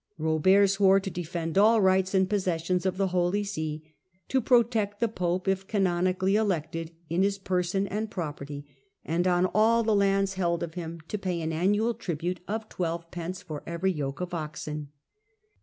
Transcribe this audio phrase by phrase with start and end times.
[0.19, 3.93] Bobert swore to defend all rights and possessions of the Holy See,
[4.29, 8.65] to protect the pope, if canonically elected, in his person and property,
[9.05, 12.39] and on all the lands held of him ;3 HlLDBBHAND to pay an annual tribute
[12.47, 14.89] of twelve pence for every yoke of oxen.